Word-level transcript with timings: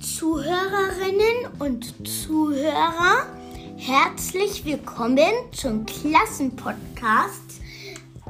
Zuhörerinnen 0.00 1.48
und 1.60 2.06
Zuhörer, 2.06 3.26
herzlich 3.78 4.66
willkommen 4.66 5.32
zum 5.52 5.86
Klassenpodcast 5.86 7.62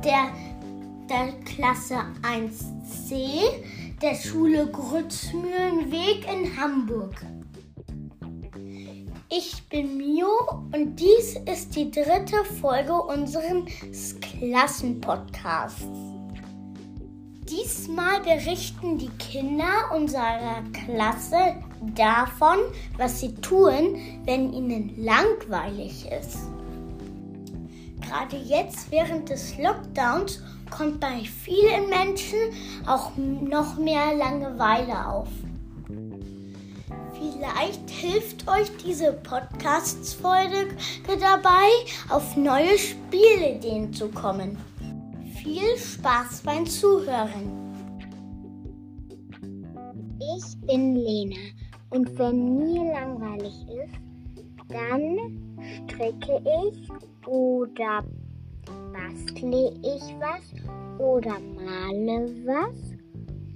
der, 0.04 0.30
der 1.08 1.32
Klasse 1.44 1.96
1c 2.22 3.40
der 4.00 4.14
Schule 4.14 4.68
Grützmühlenweg 4.68 6.28
in 6.32 6.56
Hamburg. 6.56 7.16
Ich 9.30 9.64
bin 9.68 9.96
Mio 9.96 10.28
und 10.72 10.94
dies 10.94 11.34
ist 11.52 11.74
die 11.74 11.90
dritte 11.90 12.44
Folge 12.60 12.94
unseres 12.94 14.14
Klassenpodcasts. 14.20 16.19
Diesmal 17.50 18.20
berichten 18.20 18.96
die 18.96 19.10
Kinder 19.18 19.90
unserer 19.92 20.62
Klasse 20.72 21.56
davon, 21.96 22.58
was 22.96 23.18
sie 23.18 23.34
tun, 23.34 23.96
wenn 24.24 24.52
ihnen 24.52 24.94
langweilig 24.96 26.06
ist. 26.12 26.38
Gerade 28.00 28.36
jetzt 28.36 28.92
während 28.92 29.30
des 29.30 29.58
Lockdowns 29.58 30.40
kommt 30.70 31.00
bei 31.00 31.22
vielen 31.24 31.88
Menschen 31.88 32.38
auch 32.86 33.16
noch 33.16 33.76
mehr 33.76 34.14
Langeweile 34.14 35.08
auf. 35.08 35.28
Vielleicht 37.18 37.90
hilft 37.90 38.46
euch 38.46 38.70
diese 38.84 39.12
Podcast-Folge 39.12 40.68
dabei, 41.04 41.68
auf 42.10 42.36
neue 42.36 42.78
Spielideen 42.78 43.92
zu 43.92 44.08
kommen. 44.08 44.56
Viel 45.42 45.74
Spaß 45.74 46.42
beim 46.42 46.66
Zuhören. 46.66 47.72
Ich 50.36 50.60
bin 50.66 50.96
Lena 50.96 51.40
und 51.88 52.18
wenn 52.18 52.58
mir 52.58 52.92
langweilig 52.92 53.54
ist, 53.70 53.94
dann 54.68 55.16
stricke 55.88 56.42
ich 56.44 56.90
oder 57.26 58.04
bastle 58.92 59.72
ich 59.82 60.14
was 60.20 60.44
oder 60.98 61.40
male 61.40 62.28
was 62.44 63.00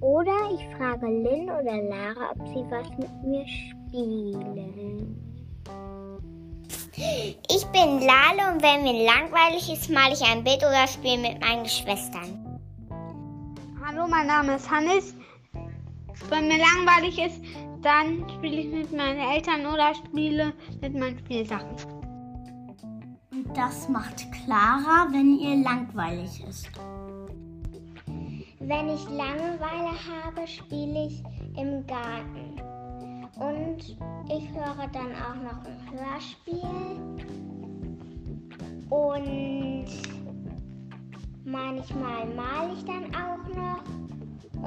oder 0.01 0.55
ich 0.55 0.65
frage 0.77 1.07
Lynn 1.07 1.51
oder 1.51 1.83
Lara, 1.83 2.31
ob 2.31 2.49
sie 2.49 2.65
was 2.71 2.89
mit 2.97 3.13
mir 3.27 3.47
spielen. 3.47 5.21
Ich 6.97 7.65
bin 7.73 7.99
Lale 7.99 8.53
und 8.53 8.63
wenn 8.63 8.85
mir 8.85 9.05
langweilig 9.05 9.69
ist, 9.73 9.91
male 9.91 10.15
ich 10.15 10.23
ein 10.23 10.45
Bild 10.45 10.59
oder 10.59 10.87
spiele 10.87 11.19
mit 11.19 11.41
meinen 11.41 11.65
Geschwistern. 11.65 12.61
Hallo, 13.85 14.07
mein 14.07 14.29
Name 14.29 14.55
ist 14.55 14.71
Hannes. 14.71 15.13
Wenn 16.29 16.47
mir 16.47 16.59
langweilig 16.59 17.19
ist, 17.19 17.41
dann 17.83 18.25
spiele 18.31 18.61
ich 18.61 18.69
mit 18.69 18.93
meinen 18.93 19.19
Eltern 19.19 19.67
oder 19.67 19.93
spiele 19.95 20.53
mit 20.81 20.95
meinen 20.95 21.19
Spielsachen. 21.19 21.75
Und 23.33 23.57
das 23.57 23.89
macht 23.89 24.31
Clara, 24.31 25.09
wenn 25.11 25.37
ihr 25.41 25.65
langweilig 25.65 26.45
ist. 26.49 26.69
Wenn 28.61 28.89
ich 28.89 29.05
Langeweile 29.11 29.91
habe, 30.23 30.47
spiele 30.47 31.09
ich 31.09 31.23
im 31.59 31.85
Garten. 31.89 32.44
Und 33.37 33.97
ich 34.29 34.49
höre 34.53 34.89
dann 34.93 35.13
auch 35.17 35.35
noch 35.43 35.65
ein 35.65 35.77
Hörspiel. 35.91 36.63
Und 38.91 39.87
manchmal 41.45 42.27
male 42.35 42.75
ich 42.75 42.85
dann 42.85 43.13
auch 43.15 43.49
noch. 43.49 43.83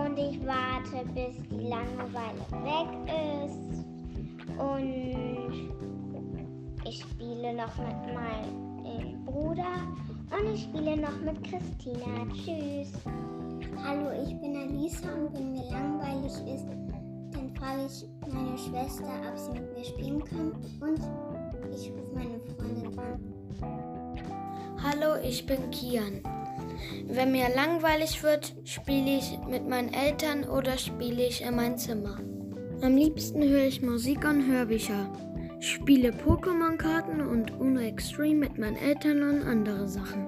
Und 0.03 0.17
ich 0.17 0.45
warte, 0.45 1.05
bis 1.13 1.41
die 1.49 1.67
Langeweile 1.67 2.45
weg 2.65 2.89
ist. 3.45 3.85
Und 4.59 5.71
ich 6.86 7.02
spiele 7.02 7.53
noch 7.53 7.77
mit 7.77 8.13
meinem 8.13 9.25
Bruder. 9.25 9.87
Und 10.30 10.53
ich 10.53 10.63
spiele 10.63 10.97
noch 10.97 11.17
mit 11.21 11.42
Christina. 11.43 12.25
Tschüss. 12.33 12.92
Hallo, 13.83 14.11
ich 14.25 14.36
bin 14.42 14.55
Alisa 14.55 15.08
und 15.13 15.33
wenn 15.33 15.53
mir 15.53 15.71
langweilig 15.71 16.33
ist, 16.53 16.67
frage 17.57 17.87
ich 17.87 18.05
meine 18.33 18.57
Schwester, 18.57 19.09
ob 19.29 19.37
sie 19.37 19.51
mit 19.51 19.77
mir 19.77 19.83
spielen 19.83 20.23
kann 20.23 20.51
und 20.81 20.99
ich 21.73 21.91
rufe 21.91 22.13
meine 22.13 22.39
Freundin 22.39 22.99
an. 22.99 23.19
Hallo, 24.83 25.15
ich 25.23 25.45
bin 25.45 25.69
Kian. 25.71 26.21
Wenn 27.07 27.31
mir 27.31 27.49
langweilig 27.55 28.21
wird, 28.21 28.53
spiele 28.63 29.17
ich 29.17 29.37
mit 29.49 29.67
meinen 29.67 29.93
Eltern 29.93 30.43
oder 30.43 30.77
spiele 30.77 31.25
ich 31.25 31.41
in 31.41 31.55
mein 31.55 31.77
Zimmer. 31.77 32.17
Am 32.81 32.95
liebsten 32.95 33.41
höre 33.41 33.65
ich 33.65 33.81
Musik 33.81 34.23
und 34.23 34.47
Hörbücher, 34.47 35.11
spiele 35.59 36.11
Pokémon-Karten 36.11 37.21
und 37.21 37.59
Uno 37.59 37.79
Extreme 37.79 38.41
mit 38.41 38.57
meinen 38.59 38.77
Eltern 38.77 39.23
und 39.23 39.47
andere 39.47 39.87
Sachen. 39.87 40.27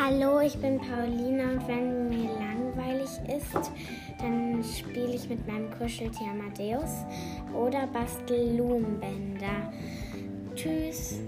Hallo, 0.00 0.40
ich 0.40 0.56
bin 0.58 0.80
Paulina 0.80 1.52
und 1.52 1.68
wenn 1.68 2.08
mir 2.08 2.41
langweilig 2.74 3.10
ist, 3.28 3.70
dann 4.18 4.62
spiele 4.62 5.14
ich 5.14 5.28
mit 5.28 5.46
meinem 5.46 5.70
Kuscheltier 5.78 6.28
Amadeus 6.30 7.04
oder 7.54 7.86
bastel 7.86 8.54
Blumenbänder. 8.54 9.72
Tschüss. 10.54 11.20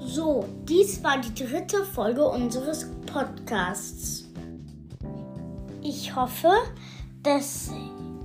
So, 0.00 0.44
dies 0.68 1.02
war 1.02 1.18
die 1.18 1.44
dritte 1.44 1.84
Folge 1.84 2.26
unseres 2.26 2.90
Podcasts. 3.06 4.28
Ich 5.82 6.14
hoffe, 6.14 6.52
dass 7.22 7.70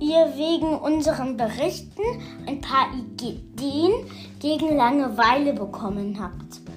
ihr 0.00 0.32
wegen 0.36 0.78
unseren 0.78 1.36
Berichten 1.36 2.02
ein 2.46 2.60
paar 2.60 2.88
Ideen 2.94 3.92
gegen 4.38 4.76
Langeweile 4.76 5.54
bekommen 5.54 6.18
habt. 6.20 6.67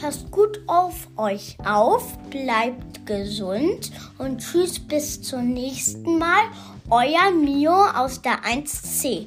Passt 0.00 0.30
gut 0.30 0.62
auf 0.66 1.08
euch 1.18 1.58
auf, 1.62 2.16
bleibt 2.30 3.04
gesund 3.04 3.92
und 4.16 4.38
tschüss 4.38 4.78
bis 4.78 5.20
zum 5.20 5.48
nächsten 5.52 6.16
Mal. 6.16 6.40
Euer 6.88 7.30
Mio 7.32 7.84
aus 7.94 8.22
der 8.22 8.42
1C. 8.42 9.26